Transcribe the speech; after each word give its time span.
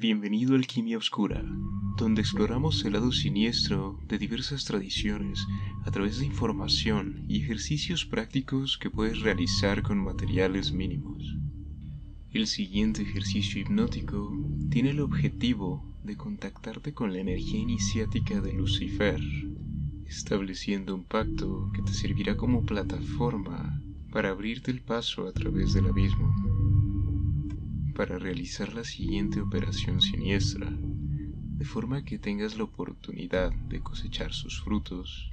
Bienvenido 0.00 0.52
a 0.54 0.58
Alquimia 0.58 0.96
Oscura, 0.96 1.42
donde 1.96 2.20
exploramos 2.20 2.84
el 2.84 2.92
lado 2.92 3.10
siniestro 3.10 3.98
de 4.06 4.16
diversas 4.16 4.64
tradiciones 4.64 5.44
a 5.84 5.90
través 5.90 6.20
de 6.20 6.26
información 6.26 7.24
y 7.26 7.42
ejercicios 7.42 8.06
prácticos 8.06 8.78
que 8.78 8.90
puedes 8.90 9.18
realizar 9.22 9.82
con 9.82 9.98
materiales 9.98 10.70
mínimos. 10.70 11.24
El 12.30 12.46
siguiente 12.46 13.02
ejercicio 13.02 13.60
hipnótico 13.60 14.32
tiene 14.70 14.90
el 14.90 15.00
objetivo 15.00 15.84
de 16.04 16.16
contactarte 16.16 16.94
con 16.94 17.12
la 17.12 17.18
energía 17.18 17.58
iniciática 17.58 18.40
de 18.40 18.52
Lucifer, 18.52 19.20
estableciendo 20.06 20.94
un 20.94 21.02
pacto 21.02 21.72
que 21.74 21.82
te 21.82 21.92
servirá 21.92 22.36
como 22.36 22.64
plataforma 22.64 23.82
para 24.12 24.30
abrirte 24.30 24.70
el 24.70 24.80
paso 24.80 25.26
a 25.26 25.32
través 25.32 25.72
del 25.72 25.88
abismo 25.88 26.47
para 27.98 28.16
realizar 28.16 28.72
la 28.74 28.84
siguiente 28.84 29.40
operación 29.40 30.00
siniestra, 30.00 30.68
de 30.70 31.64
forma 31.64 32.04
que 32.04 32.16
tengas 32.16 32.56
la 32.56 32.62
oportunidad 32.62 33.52
de 33.52 33.80
cosechar 33.80 34.32
sus 34.32 34.62
frutos. 34.62 35.32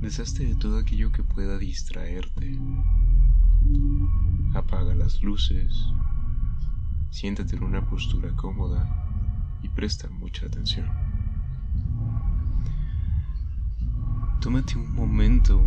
Deshazte 0.00 0.44
de 0.44 0.56
todo 0.56 0.76
aquello 0.76 1.12
que 1.12 1.22
pueda 1.22 1.56
distraerte. 1.56 2.58
Apaga 4.54 4.96
las 4.96 5.22
luces, 5.22 5.84
siéntate 7.12 7.54
en 7.54 7.62
una 7.62 7.88
postura 7.88 8.34
cómoda 8.34 9.60
y 9.62 9.68
presta 9.68 10.10
mucha 10.10 10.46
atención. 10.46 10.90
Tómate 14.40 14.76
un 14.76 14.92
momento 14.92 15.62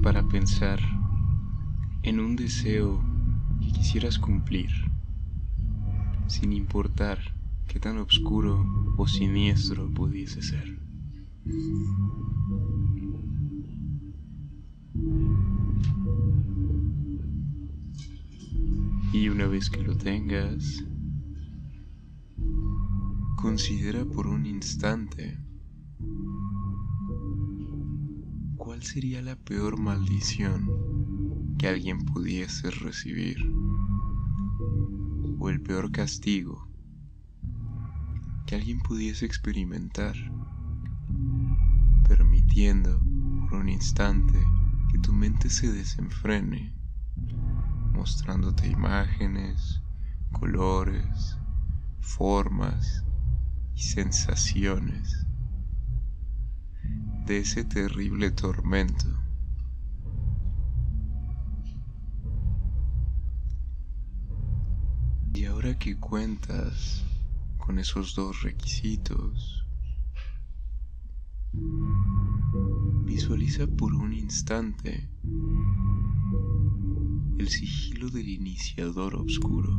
para 0.00 0.22
pensar 0.28 0.99
en 2.02 2.18
un 2.18 2.34
deseo 2.34 3.02
que 3.60 3.72
quisieras 3.72 4.18
cumplir, 4.18 4.70
sin 6.26 6.52
importar 6.52 7.18
qué 7.66 7.78
tan 7.78 7.98
oscuro 7.98 8.94
o 8.96 9.06
siniestro 9.06 9.92
pudiese 9.92 10.42
ser. 10.42 10.78
Y 19.12 19.28
una 19.28 19.46
vez 19.46 19.68
que 19.68 19.82
lo 19.82 19.96
tengas, 19.96 20.84
considera 23.36 24.04
por 24.04 24.26
un 24.26 24.46
instante 24.46 25.38
cuál 28.56 28.82
sería 28.82 29.20
la 29.20 29.36
peor 29.36 29.78
maldición 29.78 30.89
que 31.60 31.68
alguien 31.68 32.06
pudiese 32.06 32.70
recibir, 32.70 33.36
o 35.38 35.50
el 35.50 35.60
peor 35.60 35.92
castigo 35.92 36.66
que 38.46 38.54
alguien 38.54 38.80
pudiese 38.80 39.26
experimentar, 39.26 40.14
permitiendo 42.08 42.98
por 43.46 43.58
un 43.58 43.68
instante 43.68 44.42
que 44.90 45.00
tu 45.00 45.12
mente 45.12 45.50
se 45.50 45.70
desenfrene, 45.70 46.74
mostrándote 47.92 48.66
imágenes, 48.66 49.82
colores, 50.32 51.36
formas 52.00 53.04
y 53.74 53.82
sensaciones 53.82 55.26
de 57.26 57.40
ese 57.40 57.64
terrible 57.64 58.30
tormento 58.30 59.29
que 65.78 65.96
cuentas 65.96 67.04
con 67.58 67.78
esos 67.78 68.14
dos 68.14 68.42
requisitos, 68.42 69.64
visualiza 73.04 73.66
por 73.66 73.94
un 73.94 74.12
instante 74.12 75.08
el 77.38 77.48
sigilo 77.48 78.08
del 78.10 78.28
iniciador 78.28 79.14
oscuro, 79.16 79.70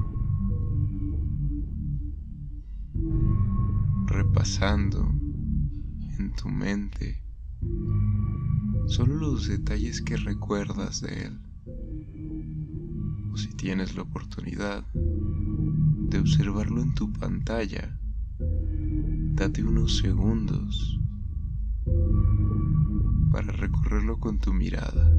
repasando 4.08 5.14
en 6.18 6.34
tu 6.36 6.50
mente 6.50 7.24
solo 8.88 9.16
los 9.16 9.48
detalles 9.48 10.02
que 10.02 10.18
recuerdas 10.18 11.02
de 11.02 11.26
él, 11.26 11.40
o 13.32 13.38
si 13.38 13.54
tienes 13.54 13.96
la 13.96 14.04
oportunidad, 14.04 14.86
de 16.12 16.20
observarlo 16.20 16.82
en 16.82 16.94
tu 16.94 17.10
pantalla, 17.14 17.98
date 19.34 19.64
unos 19.64 19.98
segundos 20.00 21.00
para 23.32 23.54
recorrerlo 23.54 24.20
con 24.20 24.38
tu 24.38 24.52
mirada, 24.52 25.10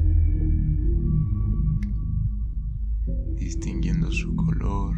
distinguiendo 3.33 4.11
su 4.11 4.35
color, 4.35 4.95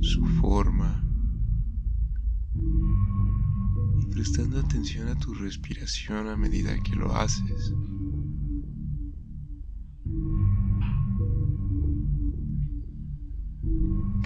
su 0.00 0.26
forma 0.40 1.04
y 4.00 4.06
prestando 4.06 4.58
atención 4.58 5.06
a 5.06 5.14
tu 5.14 5.34
respiración 5.34 6.26
a 6.26 6.36
medida 6.36 6.76
que 6.82 6.96
lo 6.96 7.14
haces. 7.14 7.72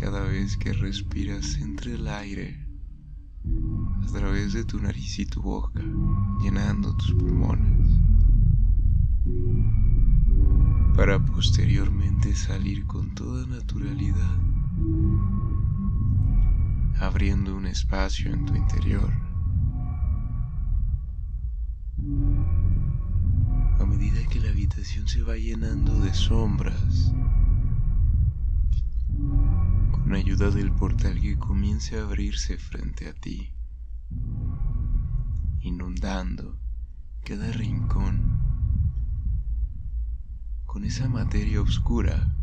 Cada 0.03 0.25
vez 0.25 0.57
que 0.57 0.73
respiras 0.73 1.59
entre 1.59 1.95
el 1.95 2.09
aire 2.09 2.67
a 4.03 4.07
través 4.13 4.53
de 4.53 4.65
tu 4.65 4.81
nariz 4.81 5.21
y 5.21 5.27
tu 5.27 5.41
boca, 5.41 5.81
llenando 6.43 6.97
tus 6.97 7.15
pulmones, 7.15 7.89
para 10.97 11.25
posteriormente 11.25 12.35
salir 12.35 12.85
con 12.85 13.15
toda 13.15 13.47
naturalidad, 13.47 14.39
abriendo 16.99 17.57
un 17.57 17.67
espacio 17.67 18.35
en 18.35 18.45
tu 18.45 18.57
interior. 18.57 19.13
A 23.79 23.87
medida 23.87 24.29
que 24.29 24.41
la 24.41 24.51
habitación 24.51 25.07
se 25.07 25.23
va 25.23 25.37
llenando 25.37 26.01
de 26.01 26.13
sombras, 26.13 27.15
con 30.03 30.15
ayuda 30.15 30.51
del 30.51 30.73
portal 30.73 31.21
que 31.21 31.39
comience 31.39 31.97
a 31.97 32.03
abrirse 32.03 32.59
frente 32.59 33.09
a 33.09 33.15
ti, 33.15 33.55
inundando 35.61 36.59
cada 37.25 37.53
rincón 37.53 38.41
con 40.67 40.85
esa 40.85 41.09
materia 41.09 41.63
oscura 41.63 42.37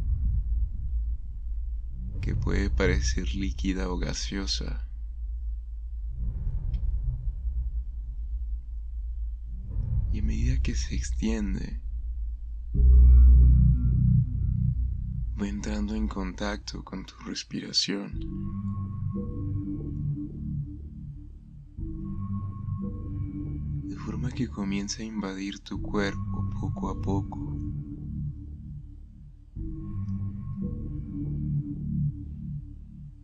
que 2.21 2.33
puede 2.33 2.69
parecer 2.69 3.35
líquida 3.35 3.89
o 3.89 3.97
gaseosa. 3.97 4.87
Y 10.13 10.19
a 10.19 10.23
medida 10.23 10.61
que 10.61 10.75
se 10.75 10.95
extiende, 10.95 11.81
va 15.39 15.47
entrando 15.47 15.95
en 15.95 16.07
contacto 16.07 16.83
con 16.83 17.05
tu 17.05 17.15
respiración. 17.25 18.11
De 23.87 23.95
forma 23.95 24.31
que 24.31 24.47
comienza 24.49 25.01
a 25.01 25.05
invadir 25.05 25.59
tu 25.59 25.81
cuerpo 25.81 26.49
poco 26.59 26.89
a 26.89 27.01
poco. 27.01 27.55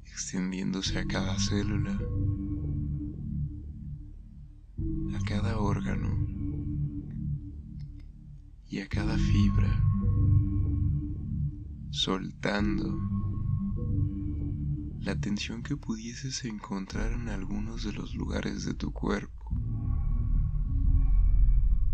extendiéndose 0.06 0.98
a 0.98 1.06
cada 1.06 1.38
célula, 1.38 2.00
a 5.14 5.20
cada 5.26 5.60
órgano 5.60 6.10
y 8.70 8.80
a 8.80 8.88
cada 8.88 9.18
fibra 9.18 9.95
soltando 11.96 13.00
la 15.00 15.16
tensión 15.16 15.64
que 15.64 15.78
pudieses 15.78 16.44
encontrar 16.44 17.14
en 17.14 17.30
algunos 17.30 17.86
de 17.86 17.94
los 17.94 18.14
lugares 18.16 18.66
de 18.66 18.74
tu 18.74 18.92
cuerpo, 18.92 19.50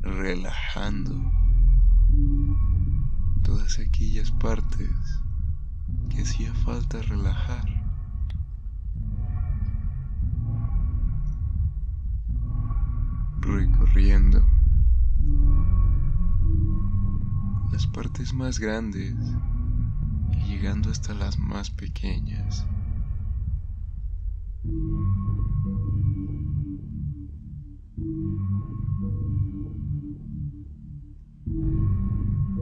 relajando 0.01 1.31
todas 3.44 3.77
aquellas 3.77 4.31
partes 4.31 4.89
que 6.09 6.24
hacía 6.24 6.51
falta 6.56 7.00
relajar. 7.03 7.80
recorriendo 13.42 14.44
las 17.71 17.88
partes 17.88 18.33
más 18.33 18.59
grandes 18.59 19.15
llegando 20.51 20.89
hasta 20.89 21.13
las 21.13 21.39
más 21.39 21.69
pequeñas. 21.71 22.65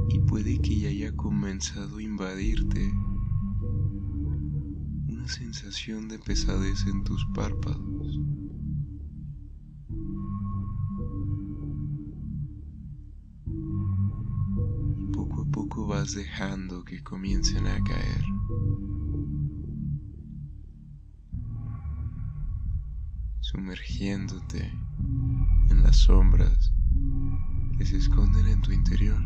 Y 0.09 0.19
puede 0.27 0.59
que 0.59 0.79
ya 0.79 0.89
haya 0.89 1.15
comenzado 1.15 1.97
a 1.97 2.03
invadirte 2.03 2.91
una 5.07 5.27
sensación 5.27 6.07
de 6.07 6.19
pesadez 6.19 6.85
en 6.85 7.03
tus 7.03 7.25
párpados. 7.33 8.19
Dejando 16.15 16.83
que 16.83 17.03
comiencen 17.03 17.67
a 17.67 17.83
caer. 17.83 18.23
Sumergiéndote 23.41 24.71
en 25.69 25.83
las 25.83 25.97
sombras 25.97 26.73
que 27.77 27.85
se 27.85 27.97
esconden 27.97 28.47
en 28.47 28.61
tu 28.61 28.71
interior. 28.71 29.21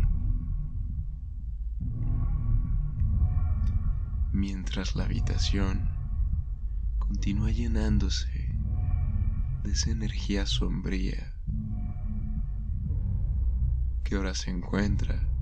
Mientras 4.31 4.95
la 4.95 5.05
habitación 5.05 5.89
continúa 6.99 7.51
llenándose 7.51 8.55
de 9.63 9.71
esa 9.71 9.91
energía 9.91 10.45
sombría 10.45 11.33
que 14.03 14.15
ahora 14.15 14.33
se 14.33 14.51
encuentra 14.51 15.32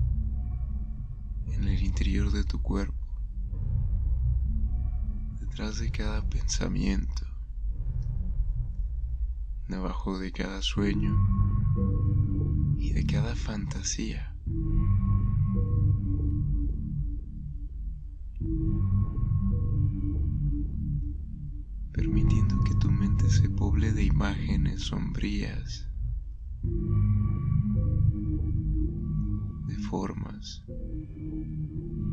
en 1.48 1.64
el 1.64 1.82
interior 1.82 2.30
de 2.30 2.44
tu 2.44 2.60
cuerpo, 2.62 3.06
detrás 5.40 5.78
de 5.78 5.90
cada 5.90 6.22
pensamiento, 6.28 7.26
debajo 9.68 10.18
de 10.18 10.32
cada 10.32 10.62
sueño 10.62 11.16
y 12.78 12.92
de 12.92 13.06
cada 13.06 13.34
fantasía. 13.34 14.34
permitiendo 21.92 22.58
que 22.64 22.74
tu 22.74 22.90
mente 22.90 23.28
se 23.28 23.48
poble 23.50 23.92
de 23.92 24.04
imágenes 24.04 24.82
sombrías, 24.82 25.86
formas, 29.92 30.64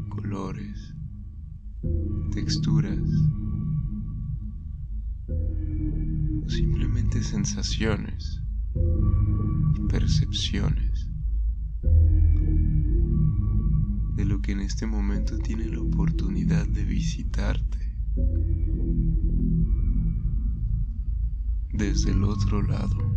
colores, 0.10 0.94
texturas 2.34 3.00
o 6.44 6.50
simplemente 6.50 7.24
sensaciones 7.24 8.44
y 9.78 9.88
percepciones 9.88 11.10
de 14.18 14.26
lo 14.26 14.42
que 14.42 14.52
en 14.52 14.60
este 14.60 14.86
momento 14.86 15.38
tiene 15.38 15.70
la 15.70 15.80
oportunidad 15.80 16.68
de 16.68 16.84
visitarte 16.84 17.96
desde 21.72 22.12
el 22.12 22.26
otro 22.26 22.62
lado. 22.62 23.09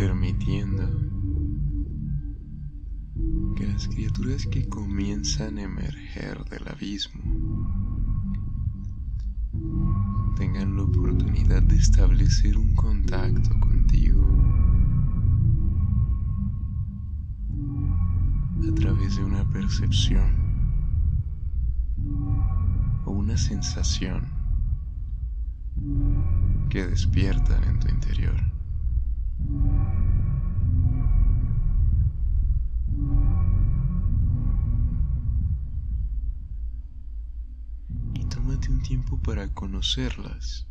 Permitiendo 0.00 0.88
que 3.54 3.66
las 3.66 3.86
criaturas 3.86 4.46
que 4.46 4.66
comienzan 4.66 5.58
a 5.58 5.64
emerger 5.64 6.42
del 6.46 6.68
abismo 6.68 7.20
tengan 10.38 10.74
la 10.74 10.84
oportunidad 10.84 11.62
de 11.64 11.76
establecer 11.76 12.56
un 12.56 12.74
contacto 12.74 13.50
contigo 13.60 14.26
a 18.66 18.74
través 18.76 19.16
de 19.16 19.24
una 19.24 19.46
percepción 19.50 20.30
o 23.04 23.10
una 23.10 23.36
sensación 23.36 24.24
que 26.70 26.86
despiertan 26.86 27.62
en 27.64 27.80
tu 27.80 27.88
interior. 27.88 28.39
Tiempo 38.82 39.18
para 39.18 39.52
conocerlas 39.52 40.66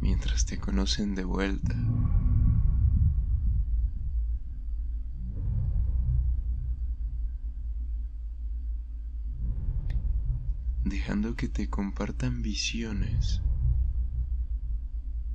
mientras 0.00 0.46
te 0.46 0.58
conocen 0.58 1.14
de 1.14 1.24
vuelta. 1.24 1.76
dejando 10.84 11.36
que 11.36 11.48
te 11.48 11.68
compartan 11.68 12.42
visiones 12.42 13.42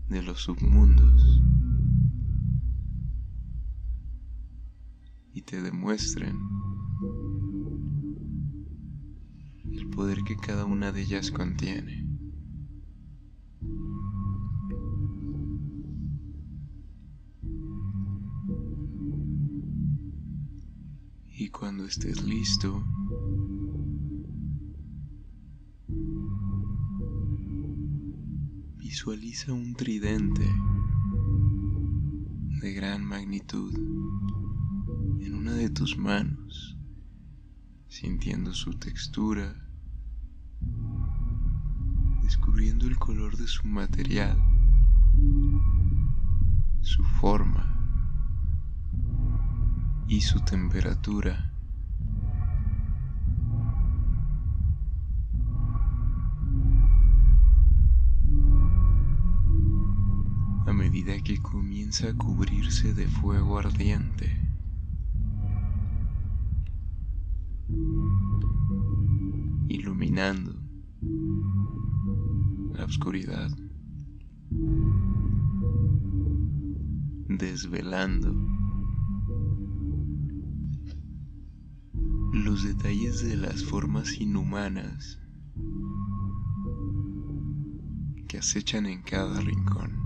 de 0.09 0.21
los 0.21 0.42
submundos 0.42 1.42
y 5.33 5.42
te 5.44 5.62
demuestren 5.62 6.38
poder 9.95 10.24
que 10.24 10.36
cada 10.36 10.65
una 10.65 10.92
de 10.92 11.01
ellas 11.01 11.31
contiene. 11.31 12.06
Y 21.38 21.50
cuando 21.50 21.86
estés 21.86 22.24
listo, 22.24 22.83
Visualiza 28.95 29.51
un 29.51 29.74
tridente 29.75 30.50
de 32.62 32.74
gran 32.74 33.03
magnitud 33.03 33.75
en 35.19 35.35
una 35.35 35.54
de 35.54 35.69
tus 35.69 35.97
manos, 35.97 36.78
sintiendo 37.90 38.54
su 38.54 38.71
textura, 38.80 39.65
descubriendo 42.56 42.88
el 42.88 42.97
color 42.97 43.35
de 43.35 43.47
su 43.47 43.68
material, 43.68 44.38
su 46.80 47.04
forma 47.04 47.66
y 50.07 50.21
su 50.21 50.40
temperatura. 50.40 51.52
medida 60.74 61.18
que 61.24 61.42
comienza 61.42 62.09
a 62.09 62.14
cubrirse 62.14 62.94
de 62.94 63.07
fuego 63.07 63.57
ardiente. 63.57 64.38
iluminando 69.68 70.55
oscuridad, 72.85 73.49
desvelando 77.27 78.33
los 82.33 82.63
detalles 82.63 83.27
de 83.27 83.37
las 83.37 83.63
formas 83.63 84.19
inhumanas 84.19 85.19
que 88.27 88.37
acechan 88.37 88.85
en 88.85 89.01
cada 89.01 89.39
rincón. 89.42 90.05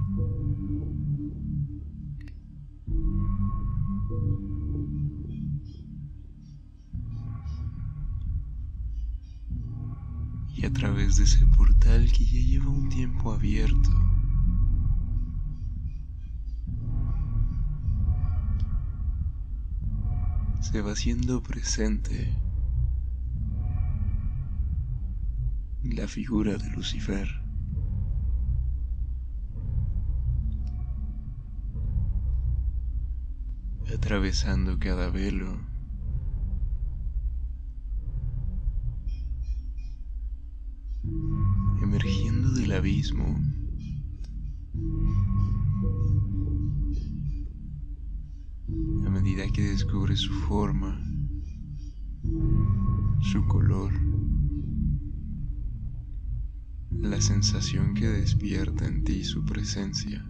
Y 10.61 10.65
a 10.65 10.73
través 10.73 11.15
de 11.15 11.23
ese 11.23 11.45
portal 11.45 12.11
que 12.11 12.25
ya 12.25 12.39
lleva 12.41 12.69
un 12.69 12.89
tiempo 12.89 13.31
abierto. 13.31 13.89
Se 20.59 20.81
va 20.81 20.91
haciendo 20.91 21.41
presente 21.41 22.37
la 25.83 26.07
figura 26.07 26.57
de 26.57 26.69
Lucifer. 26.71 27.27
atravesando 33.91 34.77
cada 34.77 35.09
velo. 35.09 35.59
Abismo. 42.79 43.25
A 49.05 49.09
medida 49.09 49.45
que 49.51 49.61
descubre 49.61 50.15
su 50.15 50.31
forma, 50.47 50.97
su 53.21 53.45
color, 53.47 53.91
la 56.91 57.19
sensación 57.19 57.93
que 57.93 58.07
despierta 58.07 58.87
en 58.87 59.03
ti 59.03 59.25
su 59.25 59.43
presencia 59.43 60.25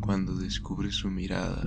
cuando 0.00 0.34
descubre 0.34 0.90
su 0.90 1.10
mirada. 1.10 1.62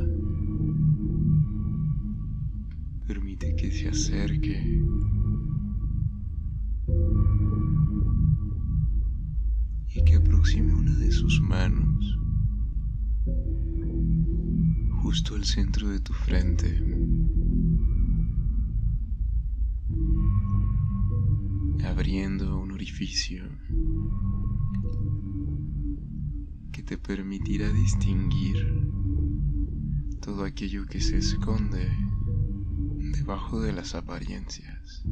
Permite 3.07 3.55
que 3.55 3.71
se 3.71 3.87
acerque. 3.87 4.81
Aproxime 10.41 10.73
una 10.73 10.95
de 10.95 11.11
sus 11.11 11.39
manos 11.39 12.17
justo 15.03 15.35
al 15.35 15.45
centro 15.45 15.87
de 15.89 15.99
tu 15.99 16.13
frente. 16.13 16.83
Abriendo 21.85 22.59
un 22.59 22.71
orificio 22.71 23.43
te 26.91 26.97
permitirá 26.97 27.71
distinguir 27.71 28.57
todo 30.19 30.43
aquello 30.43 30.87
que 30.87 30.99
se 30.99 31.19
esconde 31.19 31.87
debajo 33.15 33.61
de 33.61 33.73
las 33.73 33.95
apariencias. 33.95 35.03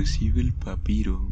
Recibe 0.00 0.40
el 0.40 0.54
papiro 0.54 1.28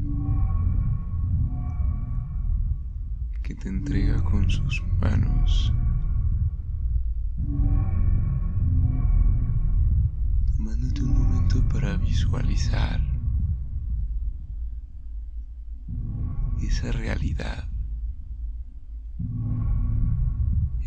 que 3.43 3.55
te 3.55 3.71
entrega 3.71 4.23
con 4.23 4.51
sus 4.51 4.83
manos 5.01 5.73
tomándote 10.55 11.03
un 11.03 11.15
momento 11.15 11.67
para 11.71 11.97
visualizar 11.97 13.01
esa 16.61 16.93
realidad 16.93 17.71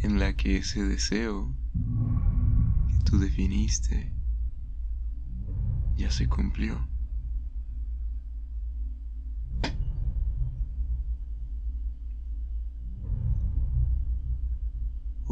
en 0.04 0.20
la 0.20 0.34
que 0.34 0.58
ese 0.58 0.84
deseo 0.84 1.52
que 2.90 2.98
tú 3.06 3.18
definiste 3.18 4.14
ya 5.98 6.12
se 6.12 6.28
cumplió. 6.30 6.91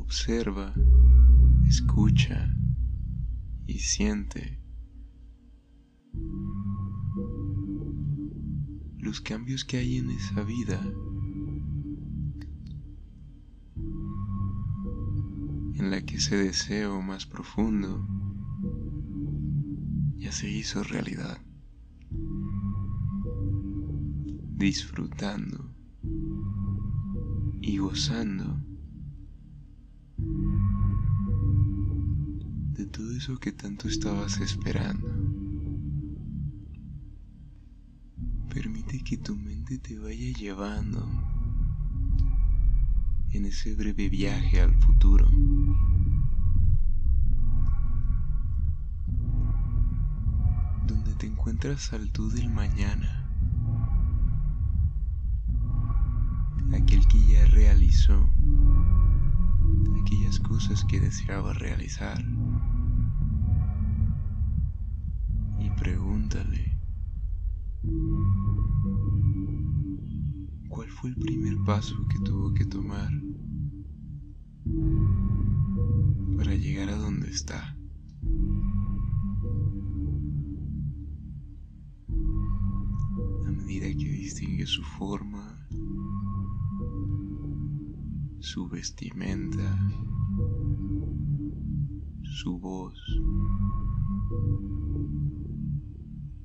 Observa, 0.09 0.73
escucha 1.67 2.51
y 3.67 3.77
siente 3.77 4.59
los 8.97 9.21
cambios 9.21 9.63
que 9.63 9.77
hay 9.77 9.97
en 9.97 10.09
esa 10.09 10.41
vida. 10.41 10.81
en 15.75 15.91
la 15.91 16.01
que 16.01 16.15
ese 16.15 16.37
deseo 16.37 17.03
más 17.03 17.27
profundo 17.27 18.03
ya 20.17 20.31
se 20.31 20.49
hizo 20.49 20.81
realidad, 20.83 21.37
disfrutando 24.57 25.71
y 27.61 27.77
gozando 27.77 28.58
todo 32.99 33.15
eso 33.15 33.39
que 33.39 33.53
tanto 33.53 33.87
estabas 33.87 34.41
esperando. 34.41 35.07
Permite 38.53 39.01
que 39.05 39.15
tu 39.15 39.37
mente 39.37 39.77
te 39.77 39.97
vaya 39.97 40.37
llevando 40.37 41.07
en 43.31 43.45
ese 43.45 43.73
breve 43.73 44.09
viaje 44.09 44.59
al 44.59 44.73
futuro. 44.81 45.29
Donde 50.85 51.13
te 51.17 51.27
encuentras 51.27 51.93
al 51.93 52.11
tú 52.11 52.29
del 52.29 52.49
mañana. 52.49 53.31
Aquel 56.73 57.07
que 57.07 57.25
ya 57.27 57.45
realizó 57.45 58.27
aquellas 60.01 60.37
cosas 60.41 60.83
que 60.83 60.99
deseaba 60.99 61.53
realizar. 61.53 62.21
Pregúntale, 66.29 66.77
¿cuál 70.69 70.89
fue 70.89 71.09
el 71.09 71.15
primer 71.15 71.57
paso 71.65 71.95
que 72.07 72.19
tuvo 72.19 72.53
que 72.53 72.65
tomar 72.65 73.11
para 76.37 76.55
llegar 76.55 76.89
a 76.89 76.97
donde 76.97 77.29
está? 77.29 77.75
A 83.45 83.51
medida 83.51 83.87
que 83.87 84.09
distingue 84.09 84.65
su 84.65 84.83
forma, 84.83 85.67
su 88.39 88.67
vestimenta, 88.67 89.77
su 92.23 92.59
voz 92.59 92.99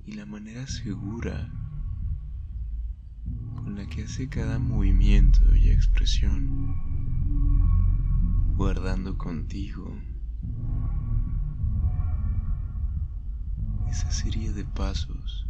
y 0.07 0.13
la 0.13 0.27
manera 0.27 0.67
segura 0.67 1.51
con 3.57 3.77
la 3.77 3.87
que 3.87 4.05
hace 4.05 4.29
cada 4.29 4.59
movimiento 4.59 5.41
y 5.57 5.71
expresión, 5.71 6.77
guardando 8.57 9.17
contigo 9.17 9.99
esa 13.89 14.11
serie 14.11 14.53
de 14.53 14.65
pasos 14.65 15.47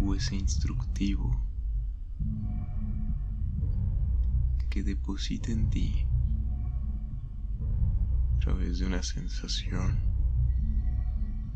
o 0.00 0.14
ese 0.14 0.36
instructivo 0.36 1.44
que 4.70 4.82
deposita 4.82 5.50
en 5.50 5.70
ti 5.70 6.06
a 8.36 8.38
través 8.40 8.78
de 8.78 8.86
una 8.86 9.02
sensación, 9.02 10.13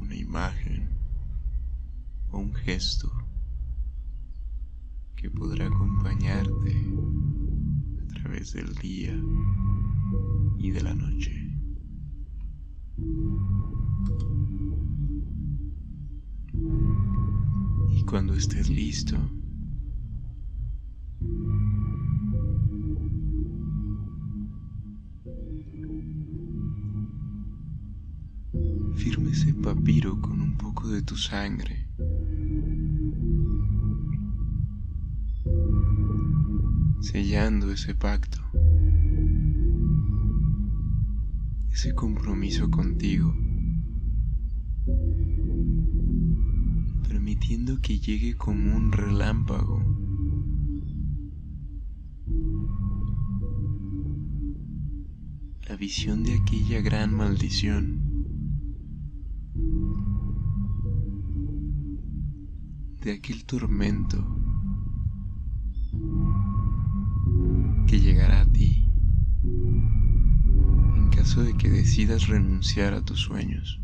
una 0.09 0.17
imagen 0.17 0.89
o 2.31 2.39
un 2.39 2.55
gesto 2.55 3.13
que 5.17 5.31
podrá 5.31 5.67
acompañarte 5.67 6.75
a 8.03 8.15
través 8.15 8.55
del 8.55 8.75
día 8.77 9.15
y 10.57 10.71
de 10.71 10.81
la 10.81 10.95
noche. 10.95 11.35
Y 17.91 18.03
cuando 18.05 18.33
estés 18.33 18.71
listo, 18.71 19.19
papiro 29.75 30.19
con 30.19 30.41
un 30.41 30.57
poco 30.57 30.89
de 30.89 31.03
tu 31.03 31.15
sangre. 31.15 31.89
sellando 37.01 37.71
ese 37.71 37.95
pacto, 37.95 38.39
ese 41.71 41.95
compromiso 41.95 42.71
contigo, 42.71 43.35
permitiendo 47.07 47.81
que 47.83 47.99
llegue 47.99 48.37
como 48.37 48.75
un 48.75 48.91
relámpago. 48.91 49.85
La 55.69 55.77
visión 55.77 56.25
de 56.25 56.35
aquella 56.35 56.81
gran 56.81 57.15
maldición. 57.15 58.08
De 63.01 63.13
aquel 63.13 63.45
tormento 63.45 64.19
que 67.87 68.01
llegará 68.01 68.41
a 68.43 68.47
ti 68.47 68.91
en 70.97 71.09
caso 71.11 71.43
de 71.43 71.57
que 71.57 71.71
decidas 71.71 72.27
renunciar 72.27 72.93
a 72.95 73.03
tus 73.03 73.21
sueños. 73.21 73.81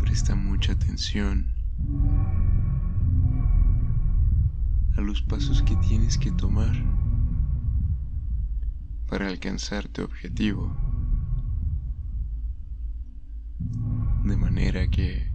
Presta 0.00 0.34
mucha 0.34 0.72
atención 0.72 1.46
a 4.96 5.00
los 5.00 5.22
pasos 5.22 5.62
que 5.62 5.76
tienes 5.76 6.18
que 6.18 6.32
tomar 6.32 6.74
para 9.08 9.28
alcanzar 9.28 9.88
tu 9.88 10.02
objetivo. 10.02 10.76
De 14.24 14.36
manera 14.36 14.88
que 14.88 15.32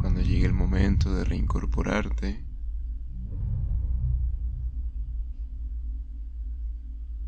cuando 0.00 0.20
llegue 0.20 0.44
el 0.44 0.52
momento 0.52 1.14
de 1.14 1.24
reincorporarte, 1.24 2.44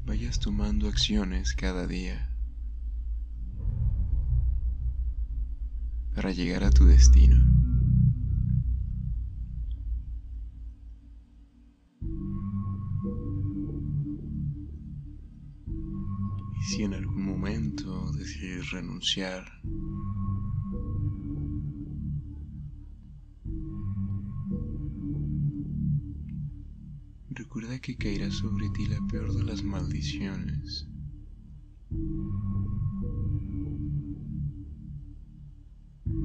vayas 0.05 0.39
tomando 0.39 0.89
acciones 0.89 1.55
cada 1.55 1.87
día 1.87 2.31
para 6.15 6.33
llegar 6.33 6.65
a 6.65 6.71
tu 6.71 6.85
destino. 6.85 7.56
Renunciar, 18.71 19.45
recuerda 27.31 27.79
que 27.81 27.97
caerá 27.97 28.31
sobre 28.31 28.69
ti 28.71 28.87
la 28.87 29.01
peor 29.07 29.33
de 29.35 29.45
las 29.45 29.63
maldiciones. 29.63 30.89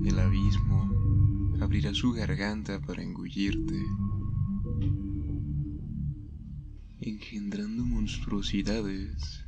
El 0.06 0.20
abismo 0.20 1.56
abrirá 1.62 1.94
su 1.94 2.12
garganta 2.12 2.82
para 2.82 3.04
engullirte, 3.04 3.80
engendrando 7.02 7.86
monstruosidades 7.86 9.41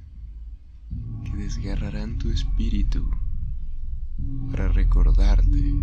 desgarrarán 1.43 2.17
tu 2.17 2.29
espíritu 2.29 3.05
para 4.49 4.69
recordarte 4.69 5.75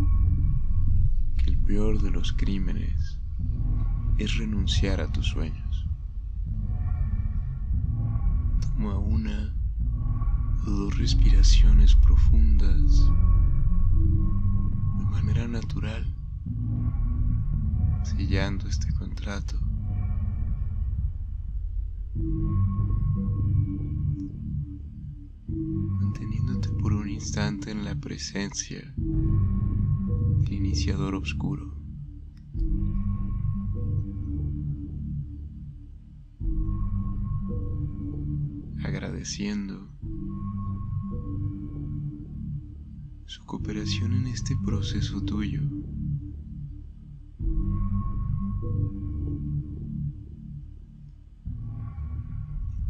que 1.36 1.50
el 1.50 1.58
peor 1.58 2.00
de 2.00 2.10
los 2.10 2.32
crímenes 2.32 3.18
es 4.16 4.38
renunciar 4.38 5.02
a 5.02 5.12
tus 5.12 5.26
sueños. 5.26 5.86
Toma 8.62 8.96
una 8.98 9.54
o 10.66 10.70
dos 10.70 10.96
respiraciones 10.96 11.94
profundas 11.94 13.04
de 14.98 15.04
manera 15.10 15.46
natural, 15.46 16.06
sellando 18.02 18.66
este 18.66 18.90
contrato. 18.94 19.58
Instante 27.20 27.70
en 27.70 27.84
la 27.84 27.94
presencia 27.94 28.80
del 28.96 30.52
iniciador 30.52 31.14
oscuro. 31.14 31.76
agradeciendo 38.82 39.86
su 43.26 43.44
cooperación 43.44 44.14
en 44.14 44.26
este 44.28 44.56
proceso 44.64 45.22
tuyo. 45.22 45.60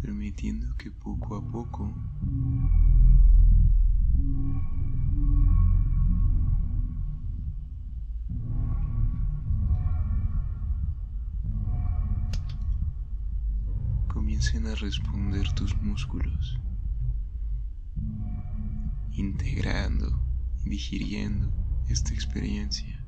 Permitiendo 0.01 0.75
que 0.77 0.93
poco 0.93 1.37
a 1.37 1.45
poco 1.51 1.93
comiencen 14.41 14.67
a 14.69 14.75
responder 14.75 15.53
tus 15.53 15.77
músculos, 15.83 16.59
integrando 19.13 20.19
y 20.65 20.71
digiriendo 20.71 21.53
esta 21.91 22.15
experiencia. 22.15 23.05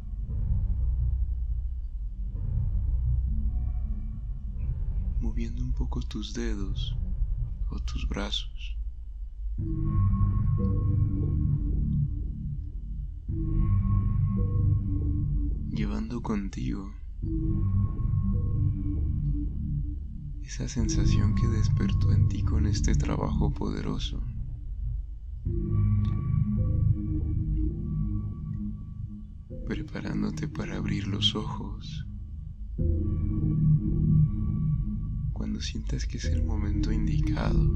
Moviendo 5.21 5.62
un 5.62 5.73
poco 5.73 6.03
tus 6.03 6.35
dedos 6.35 6.95
o 7.71 7.81
tus 7.81 8.07
brazos. 8.07 8.77
Llevando 15.71 16.21
contigo 16.21 16.92
esa 20.45 20.69
sensación 20.69 21.35
que 21.35 21.47
despertó 21.49 22.13
en 22.13 22.29
ti 22.29 22.43
con 22.43 22.67
este 22.67 22.95
trabajo 22.95 23.53
poderoso. 23.53 24.23
Preparándote 29.67 30.49
para 30.49 30.77
abrir 30.77 31.07
los 31.07 31.35
ojos. 31.35 32.07
Cuando 35.33 35.61
sientas 35.61 36.07
que 36.07 36.19
es 36.19 36.27
el 36.27 36.45
momento 36.45 36.93
indicado. 36.93 37.71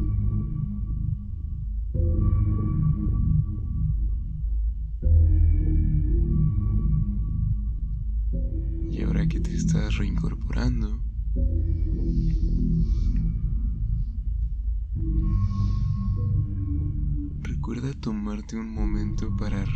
Y 8.90 9.02
ahora 9.02 9.26
que 9.26 9.40
te 9.40 9.54
estás 9.54 9.96
reincorporando, 9.96 11.05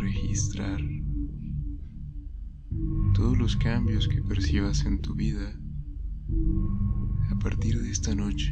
registrar 0.01 0.81
todos 3.13 3.37
los 3.37 3.55
cambios 3.55 4.07
que 4.07 4.21
percibas 4.23 4.85
en 4.85 4.99
tu 4.99 5.13
vida 5.13 5.55
a 7.29 7.35
partir 7.37 7.79
de 7.79 7.91
esta 7.91 8.15
noche. 8.15 8.51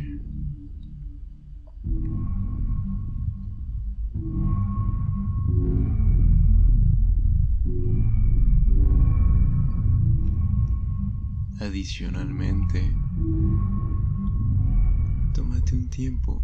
Adicionalmente, 11.60 12.96
tómate 15.34 15.76
un 15.76 15.90
tiempo 15.90 16.44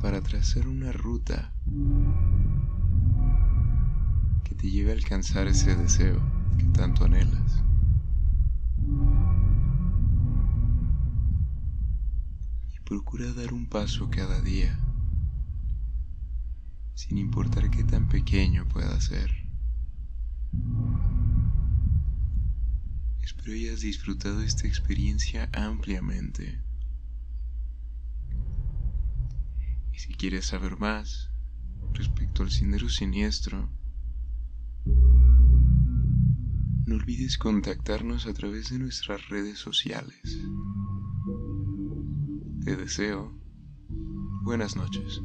para 0.00 0.20
trazar 0.20 0.68
una 0.68 0.92
ruta 0.92 1.52
que 4.48 4.54
te 4.54 4.70
lleve 4.70 4.92
a 4.92 4.94
alcanzar 4.94 5.46
ese 5.46 5.76
deseo 5.76 6.20
que 6.56 6.64
tanto 6.66 7.04
anhelas. 7.04 7.62
Y 12.74 12.80
procura 12.86 13.32
dar 13.34 13.52
un 13.52 13.66
paso 13.66 14.08
cada 14.08 14.40
día, 14.40 14.78
sin 16.94 17.18
importar 17.18 17.70
qué 17.70 17.84
tan 17.84 18.08
pequeño 18.08 18.66
pueda 18.68 18.98
ser. 19.02 19.30
Espero 23.22 23.52
hayas 23.52 23.80
disfrutado 23.80 24.42
esta 24.42 24.66
experiencia 24.66 25.50
ampliamente. 25.52 26.62
Y 29.92 29.98
si 29.98 30.14
quieres 30.14 30.46
saber 30.46 30.78
más 30.78 31.30
respecto 31.92 32.42
al 32.42 32.50
sendero 32.50 32.88
siniestro, 32.88 33.68
no 36.88 36.96
olvides 36.96 37.36
contactarnos 37.36 38.26
a 38.26 38.32
través 38.32 38.70
de 38.70 38.78
nuestras 38.78 39.28
redes 39.28 39.58
sociales. 39.58 40.38
Te 42.64 42.76
deseo 42.76 43.38
buenas 44.42 44.74
noches. 44.74 45.20